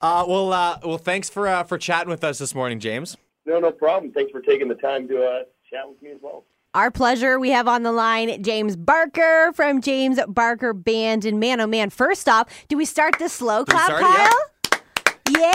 Uh, 0.00 0.24
well, 0.28 0.52
uh, 0.52 0.78
well, 0.84 0.98
thanks 0.98 1.28
for 1.28 1.48
uh, 1.48 1.64
for 1.64 1.76
chatting 1.76 2.08
with 2.08 2.22
us 2.22 2.38
this 2.38 2.54
morning, 2.54 2.78
James. 2.78 3.16
No, 3.46 3.58
no 3.58 3.72
problem. 3.72 4.12
Thanks 4.12 4.30
for 4.30 4.40
taking 4.40 4.68
the 4.68 4.74
time 4.76 5.08
to 5.08 5.24
uh, 5.24 5.38
chat 5.68 5.88
with 5.88 6.00
me 6.02 6.10
as 6.10 6.18
well. 6.22 6.44
Our 6.74 6.90
pleasure. 6.90 7.40
We 7.40 7.50
have 7.50 7.66
on 7.66 7.82
the 7.82 7.92
line 7.92 8.42
James 8.42 8.76
Barker 8.76 9.52
from 9.54 9.80
James 9.80 10.20
Barker 10.28 10.72
Band. 10.72 11.24
And 11.24 11.40
man, 11.40 11.60
oh 11.60 11.66
man, 11.66 11.90
first 11.90 12.28
off, 12.28 12.66
do 12.68 12.76
we 12.76 12.84
start 12.84 13.18
the 13.18 13.28
slow 13.28 13.64
Do 13.64 13.72
clap, 13.72 13.86
start? 13.86 14.02
Kyle? 14.02 14.82
Yeah, 15.30 15.52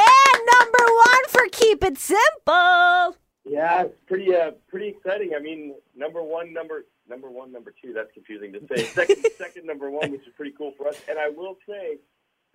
number 0.59 0.93
one 0.93 1.23
for 1.29 1.43
Keep 1.51 1.83
It 1.83 1.97
Simple. 1.97 3.17
Yeah, 3.45 3.83
it's 3.83 3.95
pretty 4.07 4.35
uh, 4.35 4.51
pretty 4.67 4.89
exciting. 4.89 5.31
I 5.37 5.39
mean, 5.39 5.75
number 5.95 6.21
one, 6.21 6.51
number 6.51 6.85
number 7.07 7.29
one, 7.29 7.51
number 7.51 7.73
two. 7.81 7.93
That's 7.93 8.11
confusing 8.13 8.51
to 8.53 8.59
say. 8.67 8.83
Second, 8.85 9.25
second 9.37 9.65
number 9.65 9.89
one, 9.89 10.11
which 10.11 10.21
is 10.21 10.33
pretty 10.35 10.53
cool 10.57 10.73
for 10.77 10.87
us. 10.87 10.99
And 11.09 11.17
I 11.17 11.29
will 11.29 11.57
say 11.67 11.99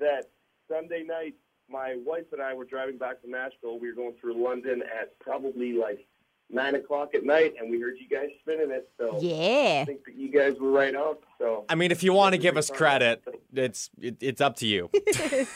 that 0.01 0.29
Sunday 0.69 1.05
night, 1.07 1.35
my 1.71 1.97
wife 2.05 2.25
and 2.33 2.41
I 2.43 2.55
were 2.55 2.65
driving 2.65 2.99
back 2.99 3.21
from 3.21 3.31
Nashville. 3.33 3.79
We 3.79 3.89
were 3.89 3.95
going 3.95 4.15
through 4.21 4.43
London 4.43 4.83
at 4.83 5.19
probably 5.19 5.73
like 5.73 6.07
nine 6.51 6.75
o'clock 6.75 7.15
at 7.15 7.25
night, 7.25 7.55
and 7.61 7.71
we 7.71 7.81
heard 7.81 7.97
you 7.99 8.09
guys 8.09 8.29
spinning 8.41 8.71
it. 8.71 8.91
So 8.99 9.19
Yeah. 9.21 9.81
I 9.83 9.85
think 9.85 10.05
that 10.07 10.17
you 10.17 10.31
guys 10.31 10.59
were 10.59 10.71
right 10.71 10.95
on. 10.95 11.17
So 11.39 11.65
I 11.69 11.75
mean, 11.75 11.91
if 11.91 12.03
you 12.03 12.13
want 12.13 12.35
to 12.35 12.39
give 12.39 12.57
us 12.57 12.71
credit, 12.71 13.23
it's 13.53 13.91
it, 14.01 14.17
it's 14.21 14.41
up 14.41 14.57
to 14.57 14.67
you. 14.67 14.89
it's, 14.93 15.51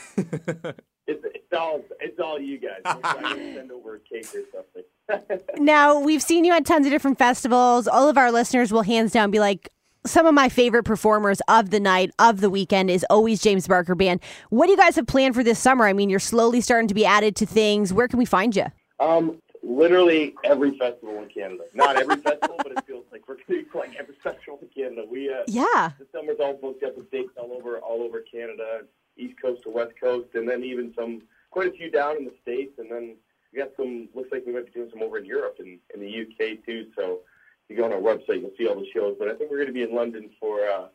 it's 1.06 1.52
all 1.58 1.80
it's 2.00 2.20
all 2.20 2.38
you 2.38 2.58
guys. 2.58 2.80
We're 2.84 3.00
trying 3.00 3.36
to 3.36 3.54
send 3.54 3.72
over 3.72 3.96
a 3.96 4.00
cake 4.00 4.26
or 4.34 4.42
something. 4.52 4.82
Now, 5.58 5.98
we've 6.00 6.22
seen 6.22 6.44
you 6.44 6.52
at 6.54 6.64
tons 6.64 6.86
of 6.86 6.92
different 6.92 7.18
festivals. 7.18 7.86
All 7.86 8.08
of 8.08 8.16
our 8.16 8.32
listeners 8.32 8.72
will 8.72 8.82
hands 8.82 9.12
down 9.12 9.30
be 9.30 9.40
like, 9.40 9.68
some 10.04 10.26
of 10.26 10.34
my 10.34 10.48
favorite 10.48 10.82
performers 10.84 11.40
of 11.48 11.70
the 11.70 11.80
night, 11.80 12.10
of 12.18 12.40
the 12.40 12.50
weekend, 12.50 12.90
is 12.90 13.04
always 13.08 13.40
James 13.40 13.68
Barker 13.68 13.94
Band. 13.94 14.20
What 14.50 14.66
do 14.66 14.72
you 14.72 14.78
guys 14.78 14.96
have 14.96 15.06
planned 15.06 15.34
for 15.34 15.44
this 15.44 15.58
summer? 15.58 15.84
I 15.86 15.92
mean, 15.92 16.10
you're 16.10 16.18
slowly 16.20 16.60
starting 16.60 16.88
to 16.88 16.94
be 16.94 17.04
added 17.04 17.36
to 17.36 17.46
things. 17.46 17.92
Where 17.92 18.08
can 18.08 18.18
we 18.18 18.24
find 18.24 18.54
you? 18.56 18.66
Um, 19.00 19.38
literally 19.62 20.34
every 20.44 20.76
festival 20.78 21.22
in 21.22 21.28
Canada. 21.28 21.64
Not 21.74 21.96
every 21.96 22.16
festival, 22.28 22.56
but 22.58 22.72
it 22.72 22.84
feels 22.86 23.04
like 23.12 23.28
we're 23.28 23.34
going 23.36 23.46
to 23.46 23.52
be 23.58 23.62
playing 23.62 23.96
every 23.98 24.14
festival 24.16 24.58
in 24.62 24.68
Canada. 24.68 25.04
We 25.08 25.32
uh, 25.32 25.42
Yeah. 25.46 25.90
the 25.98 26.06
summer's 26.12 26.38
all 26.40 26.54
booked 26.54 26.82
up 26.82 26.96
with 26.96 27.10
dates 27.10 27.30
all 27.36 27.52
over 27.52 27.78
all 27.78 28.02
over 28.02 28.20
Canada, 28.20 28.80
east 29.16 29.40
coast 29.40 29.62
to 29.64 29.70
west 29.70 29.92
coast, 30.00 30.28
and 30.34 30.48
then 30.48 30.64
even 30.64 30.92
some 30.96 31.22
quite 31.50 31.68
a 31.68 31.72
few 31.72 31.90
down 31.90 32.16
in 32.16 32.24
the 32.24 32.34
states, 32.42 32.72
and 32.78 32.90
then 32.90 33.14
we 33.52 33.58
got 33.60 33.70
some. 33.76 34.08
Looks 34.14 34.32
like 34.32 34.44
we 34.46 34.52
might 34.52 34.66
be 34.66 34.72
doing 34.72 34.90
some 34.92 35.02
over 35.02 35.18
in 35.18 35.24
Europe 35.26 35.56
and 35.60 35.78
in 35.94 36.00
the 36.00 36.22
UK 36.22 36.64
too. 36.64 36.86
So 36.96 37.20
you 37.68 37.76
go 37.76 37.84
on 37.84 37.92
our 37.92 37.98
website, 37.98 38.40
you'll 38.40 38.52
see 38.58 38.66
all 38.68 38.74
the 38.76 38.86
shows. 38.92 39.16
But 39.18 39.28
I 39.28 39.34
think 39.34 39.50
we're 39.50 39.56
going 39.58 39.68
to 39.68 39.72
be 39.72 39.82
in 39.82 39.94
London 39.94 40.30
for 40.38 40.60
uh, 40.68 40.86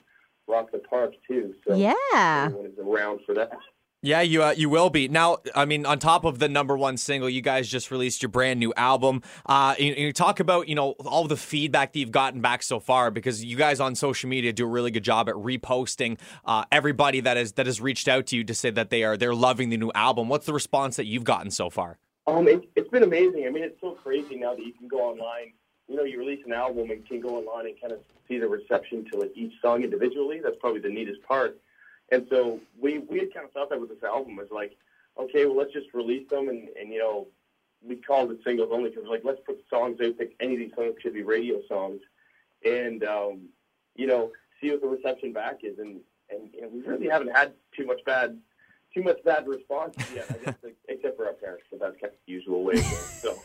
Rock 0.47 0.71
the 0.71 0.79
Park 0.79 1.13
too. 1.27 1.53
So 1.67 1.75
Yeah. 1.75 2.45
everyone 2.45 2.65
is 2.71 2.77
around 2.79 3.21
for 3.25 3.33
that. 3.35 3.51
Yeah, 4.03 4.21
you 4.21 4.43
uh, 4.43 4.51
you 4.51 4.69
will 4.69 4.91
be. 4.91 5.07
Now, 5.07 5.37
I 5.55 5.65
mean, 5.65 5.83
on 5.83 5.97
top 5.97 6.23
of 6.23 6.37
the 6.37 6.47
number 6.47 6.77
one 6.77 6.97
single, 6.97 7.27
you 7.27 7.41
guys 7.41 7.67
just 7.67 7.89
released 7.89 8.21
your 8.21 8.29
brand 8.29 8.59
new 8.59 8.71
album. 8.77 9.23
Uh, 9.47 9.73
you, 9.79 9.91
you 9.95 10.13
talk 10.13 10.39
about 10.39 10.69
you 10.69 10.75
know 10.75 10.91
all 11.03 11.27
the 11.27 11.35
feedback 11.35 11.93
that 11.93 11.99
you've 11.99 12.11
gotten 12.11 12.39
back 12.39 12.61
so 12.61 12.79
far 12.79 13.09
because 13.09 13.43
you 13.43 13.57
guys 13.57 13.79
on 13.79 13.95
social 13.95 14.29
media 14.29 14.53
do 14.53 14.65
a 14.65 14.69
really 14.69 14.91
good 14.91 15.03
job 15.03 15.27
at 15.27 15.33
reposting 15.35 16.19
uh, 16.45 16.63
everybody 16.71 17.21
that 17.21 17.37
has 17.37 17.53
that 17.53 17.65
has 17.65 17.81
reached 17.81 18.07
out 18.07 18.27
to 18.27 18.35
you 18.37 18.43
to 18.43 18.53
say 18.53 18.69
that 18.69 18.91
they 18.91 19.03
are 19.03 19.17
they're 19.17 19.33
loving 19.35 19.69
the 19.69 19.77
new 19.77 19.91
album. 19.95 20.29
What's 20.29 20.45
the 20.45 20.53
response 20.53 20.95
that 20.97 21.05
you've 21.07 21.23
gotten 21.23 21.49
so 21.49 21.71
far? 21.71 21.97
Um, 22.27 22.47
it, 22.47 22.69
it's 22.75 22.89
been 22.89 23.03
amazing. 23.03 23.45
I 23.47 23.49
mean, 23.49 23.63
it's 23.63 23.81
so 23.81 23.91
crazy 24.03 24.35
now 24.35 24.53
that 24.53 24.63
you 24.63 24.73
can 24.73 24.87
go 24.87 24.99
online. 24.99 25.53
You 25.87 25.95
know, 25.95 26.03
you 26.03 26.19
release 26.19 26.43
an 26.45 26.53
album 26.53 26.91
and 26.91 27.05
can 27.05 27.21
go 27.21 27.37
online 27.37 27.67
and 27.67 27.79
kind 27.79 27.93
of 27.93 27.99
see 28.27 28.37
the 28.37 28.47
reception 28.47 29.05
to 29.11 29.19
like 29.19 29.31
each 29.35 29.53
song 29.61 29.83
individually. 29.83 30.41
That's 30.43 30.57
probably 30.59 30.81
the 30.81 30.89
neatest 30.89 31.23
part. 31.23 31.59
And 32.11 32.27
so 32.29 32.59
we 32.79 32.99
we 32.99 33.19
had 33.19 33.33
kind 33.33 33.45
of 33.45 33.51
thought 33.51 33.69
that 33.69 33.79
with 33.79 33.89
this 33.89 34.03
album 34.03 34.35
was 34.35 34.47
like, 34.51 34.77
okay, 35.19 35.45
well, 35.45 35.57
let's 35.57 35.73
just 35.73 35.93
release 35.93 36.27
them 36.29 36.49
and 36.49 36.69
and 36.79 36.91
you 36.91 36.99
know, 36.99 37.27
we 37.85 37.95
called 37.95 38.31
it 38.31 38.39
singles 38.43 38.69
only 38.71 38.89
because 38.89 39.07
like 39.07 39.21
let's 39.23 39.39
put 39.45 39.63
songs 39.69 39.99
out. 40.01 40.17
Think 40.17 40.31
any 40.39 40.53
of 40.53 40.59
these 40.59 40.73
songs 40.75 40.95
should 41.01 41.13
be 41.13 41.23
radio 41.23 41.61
songs, 41.67 42.01
and 42.65 43.03
um, 43.03 43.49
you 43.95 44.07
know, 44.07 44.31
see 44.61 44.71
what 44.71 44.81
the 44.81 44.87
reception 44.87 45.33
back 45.33 45.59
is. 45.63 45.79
And 45.79 45.99
and 46.29 46.53
know, 46.61 46.69
we 46.69 46.81
really 46.81 47.07
haven't 47.07 47.35
had 47.35 47.53
too 47.75 47.85
much 47.85 48.03
bad 48.05 48.39
too 48.93 49.03
much 49.03 49.23
bad 49.23 49.47
response 49.47 49.95
yet. 50.13 50.27
I 50.29 50.45
guess 50.45 50.55
like, 50.63 50.75
except 50.89 51.17
for 51.17 51.27
our 51.27 51.33
parents, 51.33 51.65
but 51.69 51.79
that's 51.79 51.99
kind 52.01 52.13
of 52.13 52.19
the 52.25 52.33
usual 52.33 52.63
way. 52.63 52.77
So. 52.77 53.37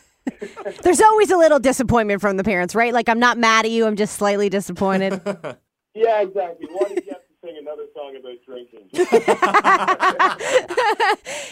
There's 0.83 1.01
always 1.01 1.31
a 1.31 1.37
little 1.37 1.59
disappointment 1.59 2.21
from 2.21 2.37
the 2.37 2.43
parents, 2.43 2.75
right? 2.75 2.93
Like, 2.93 3.09
I'm 3.09 3.19
not 3.19 3.37
mad 3.37 3.65
at 3.65 3.71
you. 3.71 3.85
I'm 3.85 3.95
just 3.95 4.15
slightly 4.15 4.49
disappointed. 4.49 5.21
Yeah, 5.95 6.21
exactly. 6.21 6.65
Why 6.71 6.87
did 6.89 7.05
you 7.05 7.11
have 7.11 7.21
to 7.21 7.33
sing 7.45 7.55
another 7.61 7.85
song 7.93 8.15
about 8.17 8.33
drinking? 8.43 8.89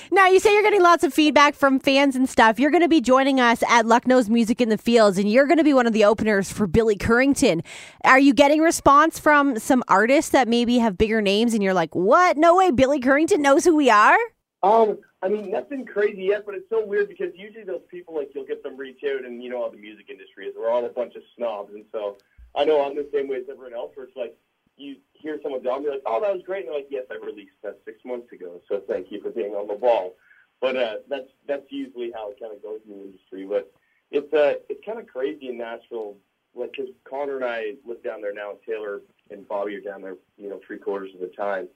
now, 0.12 0.26
you 0.28 0.40
say 0.40 0.52
you're 0.54 0.64
getting 0.64 0.82
lots 0.82 1.04
of 1.04 1.14
feedback 1.14 1.54
from 1.54 1.80
fans 1.80 2.16
and 2.16 2.28
stuff. 2.28 2.59
You're 2.59 2.72
going 2.72 2.82
to 2.82 2.90
be 2.90 3.02
joining 3.02 3.40
us 3.40 3.62
at 3.70 3.86
Lucknow's 3.86 4.32
Music 4.32 4.59
in 4.59 4.70
the 4.70 4.80
Fields, 4.80 5.20
and 5.20 5.32
you're 5.32 5.46
going 5.46 5.59
to 5.59 5.64
be 5.64 5.76
one 5.76 5.86
of 5.86 5.94
the 5.94 6.06
openers 6.06 6.52
for 6.52 6.66
Billy 6.66 6.96
Currington. 6.96 7.64
Are 8.03 8.20
you 8.20 8.34
getting 8.34 8.62
response 8.62 9.20
from 9.20 9.59
some 9.59 9.84
artists 9.88 10.32
that 10.32 10.48
maybe 10.48 10.80
have 10.80 10.98
bigger 10.98 11.22
names, 11.22 11.53
and 11.53 11.62
you're 11.62 11.76
like, 11.76 11.94
what? 11.94 12.36
No 12.36 12.56
way, 12.56 12.72
Billy 12.72 13.00
Currington 13.00 13.38
knows 13.42 13.64
who 13.64 13.76
we 13.76 13.92
are? 13.92 14.18
um, 14.64 14.98
I 15.24 15.30
mean, 15.30 15.52
nothing 15.52 15.86
crazy 15.86 16.24
yet, 16.24 16.46
but 16.46 16.56
it's 16.56 16.70
so 16.70 16.84
weird 16.84 17.08
because 17.08 17.32
usually 17.36 17.64
those 17.64 17.84
people, 17.90 18.16
like, 18.16 18.32
you'll 18.34 18.46
get 18.46 18.64
them 18.64 18.76
reach 18.76 19.04
out, 19.04 19.24
and 19.24 19.44
you 19.44 19.50
know 19.50 19.62
how 19.62 19.70
the 19.70 19.78
music 19.78 20.09
industry 20.09 20.48
is. 20.48 20.56
We're 20.58 20.70
all 20.70 20.84
a 20.84 20.90
bunch 20.90 21.16
of 21.16 21.22
snobs, 21.36 21.74
and 21.74 21.86
so 21.92 22.18
I 22.56 22.66
know 22.66 22.84
I'm 22.84 22.96
the 22.96 23.08
same 23.14 23.28
way 23.28 23.38
as 23.38 23.44
everyone 23.50 23.74
else, 23.74 23.92
where 23.96 24.08
it's 24.08 24.18
like, 24.18 24.36
you 24.78 24.98
hear 25.14 25.40
someone 25.44 25.62
tell 25.62 25.80
me, 25.80 25.90
like, 25.90 26.02
oh, 26.08 26.20
that 26.22 26.34
was 26.34 26.42
great, 26.44 26.66
and 26.66 26.70
they're 26.70 26.80
like, 26.80 26.88
yes, 26.90 27.06
I 27.12 27.24
released 27.24 27.52
that 27.62 27.80
six 27.86 28.00
months 28.04 28.32
ago, 28.32 28.62
so 28.68 28.82
thank 28.88 29.12
you 29.12 29.22
for 29.22 29.30
being 29.30 29.54
on 29.54 29.68
the 29.68 29.76
ball. 29.76 30.16
But 30.59 30.76
uh, 30.76 30.96
that's 31.09 31.30
that's 31.48 31.66
usually 31.72 32.12
how 32.14 32.32
it 32.32 32.40
kind 32.40 32.53
of 32.53 32.62
goes 32.62 32.80
in 32.88 32.96
the 32.96 33.03
industry. 33.03 33.46
But 33.46 33.72
it's 34.12 34.32
uh, 34.32 34.53
it's 34.70 34.86
kind 34.86 35.00
of 35.00 35.08
crazy 35.08 35.50
in 35.50 35.58
Nashville, 35.58 36.18
like 36.53 36.72
because 36.72 36.92
Connor 37.03 37.38
and 37.38 37.46
I 37.46 37.74
live 37.84 38.03
down 38.03 38.22
there 38.22 38.34
now, 38.34 38.52
and 38.52 38.59
Taylor 38.68 39.02
and 39.32 39.48
Bobby 39.48 39.76
are 39.76 39.82
down 39.82 40.03
there, 40.03 40.18
you 40.38 40.50
know, 40.50 40.59
three 40.66 40.78
quarters 40.78 41.16
of 41.16 41.20
the 41.20 41.28
time. 41.36 41.68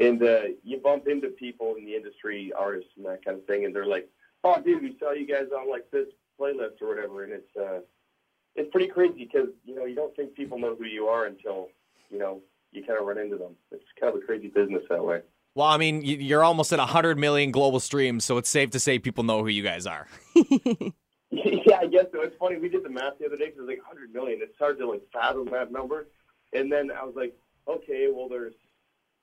And 0.00 0.22
uh, 0.22 0.40
you 0.62 0.78
bump 0.78 1.08
into 1.08 1.28
people 1.28 1.74
in 1.76 1.84
the 1.84 1.94
industry, 1.94 2.52
artists 2.56 2.90
and 2.96 3.06
that 3.06 3.24
kind 3.24 3.38
of 3.38 3.46
thing, 3.46 3.64
and 3.64 3.74
they're 3.74 3.86
like, 3.86 4.08
"Oh, 4.44 4.60
dude, 4.60 4.82
we 4.82 4.96
saw 4.98 5.12
you 5.12 5.26
guys 5.26 5.46
on 5.56 5.70
like 5.70 5.90
this 5.90 6.06
playlist 6.38 6.80
or 6.80 6.88
whatever," 6.88 7.24
and 7.24 7.32
it's 7.32 7.56
uh, 7.56 7.80
it's 8.54 8.70
pretty 8.70 8.88
crazy 8.88 9.24
because 9.24 9.48
you 9.64 9.74
know 9.74 9.86
you 9.86 9.94
don't 9.94 10.14
think 10.14 10.34
people 10.34 10.58
know 10.58 10.76
who 10.76 10.84
you 10.84 11.06
are 11.06 11.26
until 11.26 11.68
you 12.10 12.18
know 12.18 12.42
you 12.72 12.84
kind 12.84 12.98
of 13.00 13.06
run 13.06 13.18
into 13.18 13.36
them. 13.36 13.56
It's 13.72 13.84
kind 13.98 14.14
of 14.14 14.22
a 14.22 14.24
crazy 14.24 14.48
business 14.48 14.82
that 14.90 15.04
way. 15.04 15.22
Well, 15.54 15.66
I 15.66 15.76
mean, 15.76 16.02
you're 16.02 16.44
almost 16.44 16.72
at 16.72 16.78
100 16.78 17.18
million 17.18 17.50
global 17.50 17.80
streams, 17.80 18.24
so 18.24 18.36
it's 18.36 18.48
safe 18.48 18.70
to 18.70 18.80
say 18.80 18.98
people 18.98 19.24
know 19.24 19.40
who 19.40 19.48
you 19.48 19.62
guys 19.62 19.86
are. 19.86 20.06
yeah, 21.30 21.78
I 21.80 21.86
guess 21.86 22.06
so. 22.12 22.22
It's 22.22 22.36
funny. 22.38 22.58
We 22.58 22.68
did 22.68 22.84
the 22.84 22.90
math 22.90 23.18
the 23.18 23.26
other 23.26 23.36
day 23.36 23.46
because 23.46 23.58
it 23.58 23.62
was 23.62 23.68
like 23.68 23.78
100 23.78 24.12
million. 24.12 24.38
It's 24.40 24.56
hard 24.58 24.78
to 24.78 24.88
like 24.88 25.02
fathom 25.12 25.48
that 25.50 25.72
number. 25.72 26.06
And 26.52 26.70
then 26.70 26.90
I 26.90 27.04
was 27.04 27.14
like, 27.16 27.34
okay, 27.66 28.06
well, 28.12 28.28
there's 28.28 28.54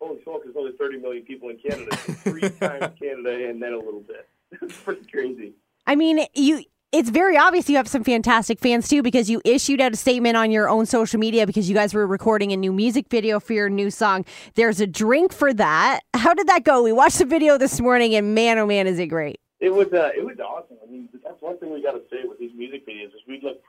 holy 0.02 0.22
smoke, 0.24 0.44
there's 0.44 0.56
only 0.56 0.74
30 0.78 0.98
million 0.98 1.24
people 1.24 1.50
in 1.50 1.58
Canada, 1.58 1.98
so 1.98 2.14
three 2.14 2.42
times 2.50 2.94
Canada, 3.00 3.50
and 3.50 3.62
then 3.62 3.74
a 3.74 3.78
little 3.78 4.02
bit. 4.02 4.28
It's 4.62 4.78
pretty 4.78 5.06
crazy. 5.12 5.54
I 5.86 5.96
mean, 5.96 6.26
you. 6.34 6.64
It's 6.92 7.10
very 7.10 7.36
obvious 7.36 7.68
you 7.68 7.76
have 7.76 7.90
some 7.90 8.06
fantastic 8.06 8.58
fans 8.58 8.88
too 8.88 9.04
because 9.04 9.30
you 9.30 9.42
issued 9.44 9.82
out 9.82 9.92
a 9.92 9.98
statement 9.98 10.38
on 10.38 10.50
your 10.50 10.70
own 10.70 10.86
social 10.86 11.20
media 11.20 11.46
because 11.46 11.68
you 11.68 11.76
guys 11.76 11.94
were 11.94 12.08
recording 12.08 12.54
a 12.54 12.56
new 12.56 12.72
music 12.72 13.10
video 13.10 13.42
for 13.42 13.52
your 13.52 13.70
new 13.70 13.92
song. 13.92 14.24
There's 14.54 14.80
a 14.80 14.88
drink 14.88 15.34
for 15.34 15.54
that. 15.56 16.02
How 16.14 16.34
did 16.34 16.48
that 16.48 16.64
go? 16.64 16.84
We 16.84 16.94
watched 16.94 17.18
the 17.18 17.26
video 17.26 17.58
this 17.58 17.82
morning 17.82 18.16
and 18.16 18.34
man, 18.34 18.58
oh 18.60 18.66
man, 18.66 18.88
is 18.88 18.98
it 18.98 19.08
great. 19.08 19.42
It 19.60 19.74
was 19.74 19.92
uh, 19.92 20.12
it 20.16 20.24
was 20.24 20.40
awesome. 20.40 20.78
I 20.88 20.90
mean, 20.90 21.10
that's 21.22 21.42
one 21.42 21.58
thing 21.58 21.74
we 21.74 21.82
got 21.82 21.94
to 21.94 22.04
say 22.10 22.20
with 22.24 22.40
these 22.40 22.52
music 22.56 22.88
videos 22.88 23.08
is 23.08 23.22
we'd 23.28 23.44
look 23.44 23.65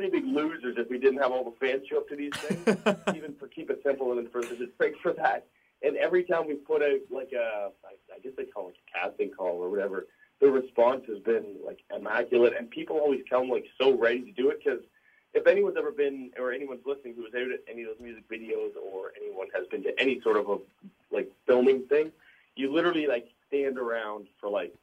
pretty 0.00 0.26
we'd 0.26 0.32
look 0.32 0.44
like 0.44 0.52
pretty 0.54 0.60
big 0.60 0.62
losers 0.62 0.76
if 0.78 0.90
we 0.90 0.98
didn't 0.98 1.20
have 1.20 1.32
all 1.32 1.44
the 1.44 1.66
fans 1.66 1.86
show 1.88 1.98
up 1.98 2.08
to 2.08 2.16
these 2.16 2.32
things. 2.34 2.78
even 3.16 3.34
for 3.34 3.48
keep 3.48 3.70
it 3.70 3.80
simple 3.84 4.18
and 4.18 4.30
for 4.30 4.42
just 4.42 4.72
thanks 4.78 4.98
for 5.00 5.12
that. 5.14 5.46
And 5.82 5.96
every 5.96 6.24
time 6.24 6.46
we 6.46 6.54
put 6.54 6.82
out 6.82 7.00
like 7.10 7.32
a 7.32 7.70
I, 7.84 8.14
I 8.14 8.18
guess 8.22 8.32
they 8.36 8.44
call 8.44 8.68
it 8.68 8.74
a 8.76 8.98
casting 8.98 9.30
call 9.30 9.62
or 9.62 9.70
whatever, 9.70 10.06
the 10.40 10.50
response 10.50 11.04
has 11.08 11.18
been 11.18 11.56
like 11.64 11.80
immaculate, 11.94 12.54
and 12.58 12.70
people 12.70 12.98
always 12.98 13.22
come 13.28 13.48
like 13.48 13.66
so 13.80 13.96
ready 13.96 14.22
to 14.22 14.32
do 14.32 14.50
it 14.50 14.62
because. 14.64 14.80
If 15.32 15.46
anyone's 15.46 15.76
ever 15.76 15.92
been, 15.92 16.32
or 16.40 16.50
anyone's 16.50 16.84
listening 16.84 17.14
who 17.14 17.22
was 17.22 17.32
out 17.36 17.52
at 17.52 17.60
any 17.72 17.82
of 17.82 17.90
those 17.90 18.00
music 18.00 18.28
videos, 18.28 18.72
or 18.74 19.12
anyone 19.16 19.46
has 19.54 19.64
been 19.68 19.80
to 19.84 19.94
any 19.96 20.20
sort 20.22 20.36
of 20.36 20.48
a 20.48 20.58
like 21.12 21.30
filming 21.46 21.82
thing, 21.86 22.10
you 22.56 22.72
literally 22.72 23.06
like 23.06 23.28
stand 23.46 23.78
around 23.78 24.26
for 24.40 24.50
like 24.50 24.74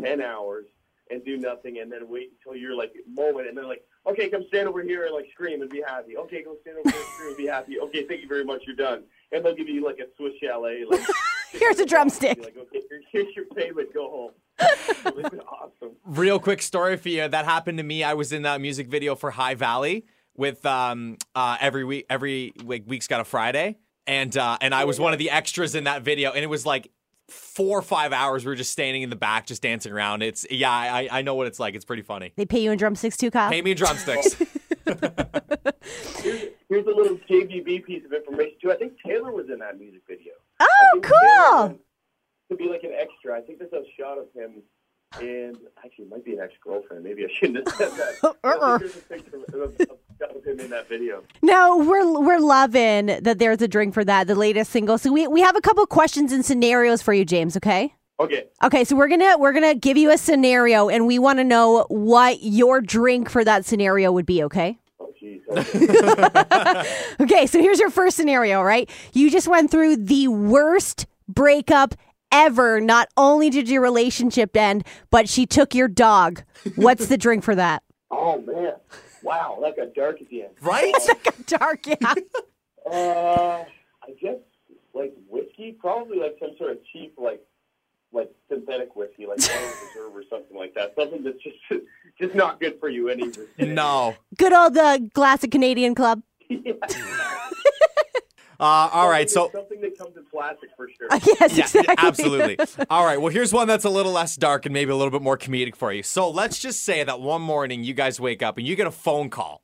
10 0.00 0.22
hours 0.22 0.66
and 1.10 1.24
do 1.24 1.36
nothing 1.36 1.78
and 1.78 1.90
then 1.90 2.08
wait 2.08 2.32
until 2.38 2.56
your 2.56 2.76
like 2.76 2.94
moment 3.08 3.48
and 3.48 3.56
then 3.56 3.66
like 3.66 3.84
okay 4.06 4.28
come 4.28 4.44
stand 4.48 4.68
over 4.68 4.82
here 4.82 5.04
and 5.06 5.14
like 5.14 5.26
scream 5.32 5.60
and 5.62 5.70
be 5.70 5.82
happy 5.86 6.16
okay 6.16 6.42
go 6.42 6.56
stand 6.62 6.76
over 6.78 6.90
here 6.90 7.00
and 7.00 7.08
scream 7.14 7.28
and 7.28 7.36
be 7.36 7.46
happy 7.46 7.78
okay 7.80 8.04
thank 8.06 8.20
you 8.22 8.28
very 8.28 8.44
much 8.44 8.62
you're 8.66 8.76
done 8.76 9.02
and 9.32 9.44
they'll 9.44 9.54
give 9.54 9.68
you 9.68 9.84
like 9.84 9.98
a 9.98 10.06
swiss 10.16 10.32
chalet 10.42 10.84
like 10.88 11.00
Here's 11.52 11.78
a 11.80 11.84
drumstick. 11.86 12.42
like 12.42 12.56
okay 12.56 12.80
here's 13.12 13.36
your 13.36 13.44
payment 13.54 13.92
go 13.92 14.08
home 14.10 14.30
it's 14.58 15.28
been 15.30 15.40
awesome 15.40 15.90
Real 16.04 16.38
quick 16.38 16.60
story 16.62 16.96
for 16.96 17.08
you. 17.08 17.26
That 17.28 17.44
happened 17.44 17.78
to 17.78 17.84
me. 17.84 18.02
I 18.02 18.14
was 18.14 18.32
in 18.32 18.42
that 18.42 18.60
music 18.60 18.88
video 18.88 19.14
for 19.14 19.30
High 19.30 19.54
Valley 19.54 20.04
with 20.34 20.64
um 20.66 21.16
uh 21.34 21.56
every 21.60 21.84
week 21.84 22.06
every 22.10 22.52
week 22.64 22.84
week's 22.86 23.06
got 23.06 23.20
a 23.20 23.24
Friday. 23.24 23.76
And 24.06 24.36
uh 24.36 24.58
and 24.60 24.74
I 24.74 24.84
was 24.84 24.98
one 24.98 25.12
of 25.12 25.18
the 25.18 25.30
extras 25.30 25.74
in 25.74 25.84
that 25.84 26.02
video 26.02 26.32
and 26.32 26.42
it 26.42 26.48
was 26.48 26.66
like 26.66 26.90
four 27.32 27.78
or 27.78 27.82
five 27.82 28.12
hours. 28.12 28.44
We 28.44 28.50
were 28.50 28.56
just 28.56 28.70
standing 28.72 29.02
in 29.02 29.10
the 29.10 29.16
back, 29.16 29.46
just 29.46 29.62
dancing 29.62 29.92
around. 29.92 30.22
It's 30.22 30.46
yeah, 30.50 30.70
I 30.70 31.08
I 31.10 31.22
know 31.22 31.34
what 31.34 31.46
it's 31.46 31.58
like. 31.58 31.74
It's 31.74 31.84
pretty 31.84 32.02
funny. 32.02 32.32
They 32.36 32.46
pay 32.46 32.60
you 32.62 32.70
in 32.70 32.78
drumsticks 32.78 33.16
too, 33.16 33.30
Kyle. 33.30 33.50
Pay 33.50 33.62
me 33.62 33.72
in 33.72 33.76
drumsticks. 33.76 34.36
Here's, 36.22 36.42
here's 36.68 36.86
a 36.86 36.90
little 36.90 37.16
JBB 37.28 37.84
piece 37.84 38.04
of 38.04 38.12
information 38.12 38.54
too. 38.62 38.70
I 38.70 38.76
think 38.76 38.92
Taylor 39.04 39.32
was 39.32 39.46
in 39.52 39.58
that 39.58 39.78
music 39.78 40.02
video. 40.08 40.32
oh, 40.60 40.66
I 40.66 40.92
think 40.92 41.04
Taylor 41.04 41.20
cool. 41.50 41.66
went 41.66 41.80
To 42.50 42.56
be 42.56 42.68
like 42.68 42.82
an 42.84 42.92
extra. 42.96 43.36
I 43.36 43.40
think 43.40 43.58
there's 43.58 43.72
a 43.72 43.82
shot 44.00 44.18
of 44.18 44.26
him, 44.34 44.62
and 45.20 45.56
actually, 45.84 46.04
it 46.04 46.10
might 46.10 46.24
be 46.24 46.32
an 46.34 46.40
ex-girlfriend. 46.40 47.04
Maybe 47.04 47.24
I 47.24 47.28
shouldn't 47.38 47.68
have 47.68 47.76
said 47.76 47.92
that. 47.92 48.36
Uh-uh. 48.44 48.78
there's 48.78 48.96
a 48.96 49.00
picture 49.00 49.36
of, 49.36 49.54
of, 49.54 49.80
of, 49.80 50.44
him 50.44 50.60
in 50.60 50.70
that 50.70 50.88
video. 50.88 51.22
No, 51.42 51.78
we're 51.78 52.20
we're 52.20 52.38
loving 52.38 53.06
that. 53.06 53.38
There's 53.38 53.60
a 53.62 53.68
drink 53.68 53.94
for 53.94 54.04
that. 54.04 54.26
The 54.26 54.34
latest 54.34 54.70
single. 54.70 54.98
So 54.98 55.12
we 55.12 55.26
we 55.26 55.40
have 55.40 55.56
a 55.56 55.60
couple 55.60 55.82
of 55.82 55.88
questions 55.88 56.32
and 56.32 56.44
scenarios 56.44 57.02
for 57.02 57.12
you, 57.12 57.24
James. 57.24 57.56
Okay. 57.56 57.94
Okay. 58.20 58.44
Okay, 58.62 58.84
so 58.84 58.94
we're 58.94 59.08
gonna 59.08 59.36
we're 59.38 59.52
gonna 59.52 59.74
give 59.74 59.96
you 59.96 60.10
a 60.10 60.18
scenario, 60.18 60.88
and 60.88 61.06
we 61.06 61.18
want 61.18 61.38
to 61.38 61.44
know 61.44 61.86
what 61.88 62.42
your 62.42 62.80
drink 62.80 63.28
for 63.28 63.44
that 63.44 63.64
scenario 63.64 64.12
would 64.12 64.26
be. 64.26 64.42
Okay. 64.44 64.78
Oh, 65.00 65.12
jeez. 65.20 65.40
Okay. 65.48 66.98
Okay, 67.20 67.46
so 67.46 67.60
here's 67.60 67.78
your 67.78 67.90
first 67.90 68.16
scenario, 68.16 68.62
right? 68.62 68.90
You 69.12 69.30
just 69.30 69.46
went 69.46 69.70
through 69.70 69.96
the 69.96 70.28
worst 70.28 71.06
breakup 71.28 71.94
ever. 72.32 72.80
Not 72.80 73.08
only 73.16 73.50
did 73.50 73.68
your 73.68 73.82
relationship 73.82 74.56
end, 74.56 74.84
but 75.10 75.28
she 75.28 75.46
took 75.46 75.74
your 75.74 75.88
dog. 75.88 76.42
What's 76.76 77.06
the 77.06 77.16
drink 77.18 77.44
for 77.44 77.54
that? 77.54 77.82
oh 78.10 78.40
man. 78.40 78.72
Wow, 79.22 79.58
that 79.62 79.76
got 79.76 79.94
dark 79.94 80.20
at 80.20 80.28
the 80.30 80.42
end. 80.42 80.54
right? 80.62 80.94
Like 81.08 81.26
a 81.38 81.42
dark, 81.44 81.86
yeah. 81.86 82.14
Uh, 82.84 83.62
I 84.02 84.10
guess 84.20 84.38
like 84.92 85.14
whiskey, 85.28 85.76
probably 85.78 86.18
like 86.18 86.36
some 86.40 86.50
sort 86.58 86.72
of 86.72 86.78
cheap 86.92 87.14
like 87.16 87.40
like 88.12 88.28
synthetic 88.48 88.96
whiskey, 88.96 89.24
like 89.24 89.38
Royal 89.38 89.70
Reserve 89.70 90.16
or 90.16 90.24
something 90.28 90.56
like 90.56 90.74
that. 90.74 90.92
Something 90.98 91.22
that's 91.22 91.38
just 91.42 91.84
just 92.20 92.34
not 92.34 92.58
good 92.58 92.80
for 92.80 92.88
you 92.88 93.08
any. 93.08 93.30
No. 93.58 94.16
Good 94.36 94.52
old 94.52 94.74
the 94.74 94.82
uh, 94.82 94.98
classic 95.14 95.52
Canadian 95.52 95.94
club. 95.94 96.22
Yeah. 96.48 96.72
Uh, 98.62 98.88
all 98.92 99.08
right. 99.08 99.28
So 99.28 99.50
something 99.52 99.80
that 99.80 99.98
comes 99.98 100.16
in 100.16 100.24
plastic 100.26 100.70
for 100.76 100.88
sure. 100.88 101.08
yes, 101.40 101.56
Yeah, 101.56 101.64
exactly. 101.64 101.94
absolutely. 101.98 102.58
All 102.88 103.04
right. 103.04 103.20
Well, 103.20 103.32
here's 103.32 103.52
one 103.52 103.66
that's 103.66 103.84
a 103.84 103.90
little 103.90 104.12
less 104.12 104.36
dark 104.36 104.66
and 104.66 104.72
maybe 104.72 104.92
a 104.92 104.96
little 104.96 105.10
bit 105.10 105.20
more 105.22 105.36
comedic 105.36 105.74
for 105.74 105.92
you. 105.92 106.02
So 106.04 106.30
let's 106.30 106.58
just 106.60 106.82
say 106.84 107.02
that 107.02 107.20
one 107.20 107.42
morning 107.42 107.82
you 107.84 107.92
guys 107.92 108.20
wake 108.20 108.42
up 108.42 108.58
and 108.58 108.66
you 108.66 108.76
get 108.76 108.86
a 108.86 108.92
phone 108.92 109.30
call, 109.30 109.62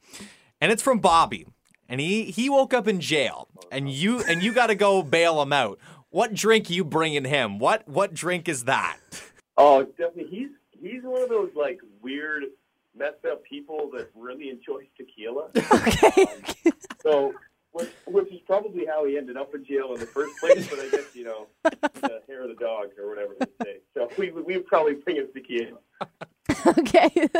and 0.60 0.72
it's 0.72 0.82
from 0.82 0.98
Bobby, 0.98 1.46
and 1.88 2.00
he 2.00 2.24
he 2.24 2.50
woke 2.50 2.74
up 2.74 2.88
in 2.88 3.00
jail, 3.00 3.46
and 3.70 3.88
you 3.90 4.20
and 4.24 4.42
you 4.42 4.52
got 4.52 4.66
to 4.66 4.74
go 4.74 5.02
bail 5.04 5.40
him 5.42 5.52
out. 5.52 5.78
What 6.10 6.34
drink 6.34 6.68
are 6.68 6.72
you 6.72 6.84
bringing 6.84 7.24
him? 7.24 7.58
What 7.60 7.86
what 7.86 8.14
drink 8.14 8.48
is 8.48 8.64
that? 8.64 8.98
Oh, 9.56 9.84
definitely. 9.84 10.26
He's 10.28 10.48
he's 10.82 11.02
one 11.04 11.22
of 11.22 11.28
those 11.28 11.50
like 11.54 11.78
weird, 12.02 12.44
messed 12.96 13.24
up 13.30 13.44
people 13.44 13.90
that 13.94 14.10
really 14.16 14.48
enjoys 14.50 14.86
tequila. 14.96 15.50
Okay. 15.72 16.26
So, 17.02 17.32
which, 17.78 17.90
which 18.06 18.32
is 18.32 18.40
probably 18.46 18.86
how 18.86 19.04
he 19.04 19.16
ended 19.16 19.36
up 19.36 19.54
in 19.54 19.64
jail 19.64 19.94
in 19.94 20.00
the 20.00 20.06
first 20.06 20.36
place. 20.38 20.68
But 20.68 20.80
I 20.80 20.88
guess 20.88 21.14
you 21.14 21.24
know, 21.24 21.46
the 21.64 22.22
hair 22.26 22.42
of 22.42 22.48
the 22.48 22.54
dog 22.54 22.88
or 22.98 23.08
whatever 23.08 23.34
they 23.38 23.64
say. 23.64 23.76
So 23.94 24.10
we 24.18 24.30
we 24.30 24.56
would 24.56 24.66
probably 24.66 24.94
bring 24.94 25.16
him 25.16 25.28
tequila. 25.32 25.78
Okay. 26.66 27.10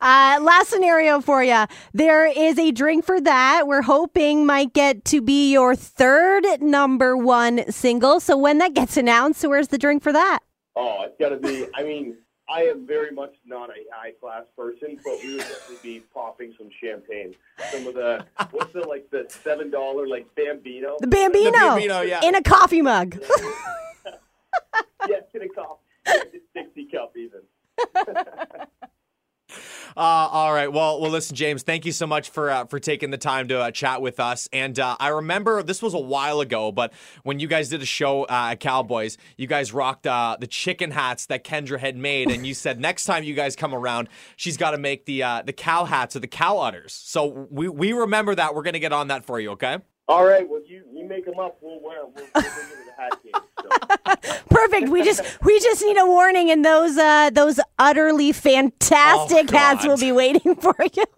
Uh, 0.00 0.38
last 0.40 0.70
scenario 0.70 1.20
for 1.20 1.42
you. 1.42 1.64
There 1.92 2.24
is 2.24 2.56
a 2.56 2.70
drink 2.70 3.04
for 3.04 3.20
that. 3.20 3.66
We're 3.66 3.82
hoping 3.82 4.46
might 4.46 4.72
get 4.72 5.04
to 5.06 5.20
be 5.20 5.50
your 5.50 5.74
third 5.74 6.44
number 6.60 7.16
one 7.16 7.70
single. 7.72 8.20
So 8.20 8.36
when 8.36 8.58
that 8.58 8.74
gets 8.74 8.96
announced, 8.96 9.44
where's 9.44 9.68
the 9.68 9.78
drink 9.78 10.04
for 10.04 10.12
that? 10.12 10.38
Oh, 10.76 11.02
it's 11.02 11.16
got 11.18 11.30
to 11.30 11.36
be. 11.36 11.66
I 11.74 11.82
mean, 11.82 12.16
I 12.50 12.62
am 12.62 12.86
very 12.86 13.10
much 13.10 13.34
not 13.44 13.70
a 13.70 13.84
high 13.92 14.12
class 14.12 14.44
person, 14.56 14.98
but 15.04 15.18
we 15.22 15.32
would 15.32 15.40
definitely 15.40 15.76
be 15.82 16.00
popping 16.14 16.54
some 16.56 16.70
champagne. 16.82 17.34
Some 17.70 17.86
of 17.86 17.94
the 17.94 18.24
what's 18.52 18.72
the 18.72 18.80
like 18.80 19.10
the 19.10 19.26
seven 19.28 19.70
dollar 19.70 20.06
like 20.06 20.26
Bambino. 20.34 20.96
The 21.00 21.06
Bambino. 21.06 21.50
the 21.50 21.52
Bambino, 21.52 22.00
yeah. 22.00 22.20
In 22.24 22.34
a 22.34 22.42
coffee 22.42 22.82
mug. 22.82 23.20
Yes, 25.08 25.22
in 25.32 25.42
a 25.42 25.48
cup, 25.48 25.80
sixty 26.52 26.86
cup 26.86 27.14
even. 27.16 27.40
Uh, 29.98 30.28
all 30.30 30.52
right. 30.52 30.72
Well, 30.72 31.00
well, 31.00 31.10
listen, 31.10 31.34
James. 31.34 31.64
Thank 31.64 31.84
you 31.84 31.90
so 31.90 32.06
much 32.06 32.30
for 32.30 32.52
uh, 32.52 32.66
for 32.66 32.78
taking 32.78 33.10
the 33.10 33.18
time 33.18 33.48
to 33.48 33.58
uh, 33.58 33.70
chat 33.72 34.00
with 34.00 34.20
us. 34.20 34.48
And 34.52 34.78
uh, 34.78 34.96
I 35.00 35.08
remember 35.08 35.60
this 35.64 35.82
was 35.82 35.92
a 35.92 35.98
while 35.98 36.38
ago, 36.40 36.70
but 36.70 36.92
when 37.24 37.40
you 37.40 37.48
guys 37.48 37.68
did 37.68 37.82
a 37.82 37.86
show 37.86 38.22
uh, 38.22 38.50
at 38.52 38.60
Cowboys, 38.60 39.18
you 39.36 39.48
guys 39.48 39.72
rocked 39.72 40.06
uh, 40.06 40.36
the 40.38 40.46
chicken 40.46 40.92
hats 40.92 41.26
that 41.26 41.42
Kendra 41.42 41.80
had 41.80 41.96
made, 41.96 42.30
and 42.30 42.46
you 42.46 42.54
said 42.54 42.78
next 42.78 43.06
time 43.06 43.24
you 43.24 43.34
guys 43.34 43.56
come 43.56 43.74
around, 43.74 44.08
she's 44.36 44.56
got 44.56 44.70
to 44.70 44.78
make 44.78 45.04
the 45.06 45.18
the 45.44 45.52
cow 45.52 45.84
hats 45.84 46.14
or 46.14 46.20
the 46.20 46.28
cow 46.28 46.58
udders. 46.58 46.92
So 46.92 47.48
we 47.50 47.68
we 47.68 47.92
remember 47.92 48.36
that. 48.36 48.54
We're 48.54 48.62
gonna 48.62 48.78
get 48.78 48.92
on 48.92 49.08
that 49.08 49.24
for 49.24 49.40
you. 49.40 49.50
Okay. 49.50 49.78
All 50.06 50.24
right, 50.24 50.48
well 50.48 50.62
you 50.64 50.84
you 50.94 51.08
make 51.08 51.24
them 51.24 51.40
up, 51.40 51.58
we'll 51.60 51.80
wear 51.82 52.04
'em. 52.04 52.12
We'll, 52.14 52.24
we'll 52.36 52.42
bring 52.44 52.52
to 52.52 52.76
the 52.86 53.02
hat 53.02 53.18
game. 53.24 53.32
So. 54.22 54.34
Perfect. 54.50 54.88
We 54.88 55.04
just 55.04 55.22
we 55.42 55.58
just 55.60 55.84
need 55.84 55.98
a 55.98 56.06
warning, 56.06 56.50
and 56.50 56.64
those 56.64 56.96
uh, 56.96 57.30
those 57.30 57.60
utterly 57.78 58.32
fantastic 58.32 59.52
Oh, 59.52 59.56
hats 59.56 59.86
will 59.86 59.98
be 59.98 60.12
waiting 60.12 60.54
for 60.56 60.74
you. 60.94 61.04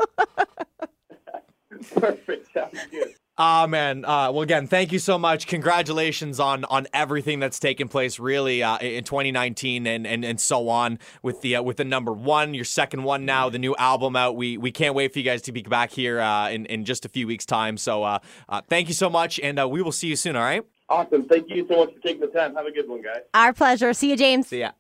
Perfect, 1.95 2.53
sounds 2.53 2.79
good. 2.91 3.15
Ah 3.43 3.67
man. 3.67 4.05
Uh, 4.05 4.31
well, 4.31 4.43
again, 4.43 4.67
thank 4.67 4.93
you 4.93 4.99
so 4.99 5.19
much. 5.19 5.47
Congratulations 5.47 6.39
on 6.39 6.67
on 6.67 6.87
everything 6.93 7.41
that's 7.41 7.59
taken 7.59 7.89
place, 7.89 8.19
really, 8.19 8.63
uh, 8.63 8.77
in 8.79 9.03
2019 9.03 9.87
and, 9.87 10.07
and 10.07 10.27
and 10.27 10.39
so 10.39 10.69
on 10.69 10.99
with 11.23 11.41
the 11.41 11.57
uh, 11.57 11.63
with 11.63 11.79
the 11.79 11.87
number 11.87 12.13
one, 12.13 12.53
your 12.53 12.67
second 12.67 13.03
one 13.03 13.25
now, 13.25 13.49
the 13.49 13.59
new 13.59 13.75
album 13.77 14.15
out. 14.15 14.37
We 14.37 14.59
we 14.59 14.71
can't 14.71 14.95
wait 14.95 15.15
for 15.15 15.21
you 15.21 15.25
guys 15.25 15.41
to 15.43 15.53
be 15.53 15.63
back 15.63 15.91
here 15.91 16.21
uh, 16.21 16.51
in 16.51 16.67
in 16.67 16.85
just 16.85 17.07
a 17.07 17.09
few 17.09 17.27
weeks' 17.27 17.47
time. 17.47 17.79
So, 17.79 18.05
uh, 18.05 18.19
uh, 18.51 18.61
thank 18.69 18.89
you 18.89 18.95
so 18.95 19.09
much, 19.09 19.41
and 19.41 19.59
uh, 19.59 19.67
we 19.67 19.81
will 19.81 19.93
see 19.93 20.09
you 20.09 20.17
soon. 20.17 20.37
All 20.37 20.43
right. 20.43 20.63
Awesome. 20.91 21.27
Thank 21.29 21.49
you 21.49 21.67
so 21.71 21.85
much 21.85 21.95
for 21.95 22.01
taking 22.01 22.21
the 22.21 22.27
time. 22.27 22.55
Have 22.57 22.67
a 22.67 22.73
good 22.73 22.89
one, 22.89 23.01
guys. 23.01 23.23
Our 23.33 23.53
pleasure. 23.53 23.93
See 23.93 24.11
you, 24.11 24.17
James. 24.17 24.49
See 24.49 24.61
ya. 24.61 24.73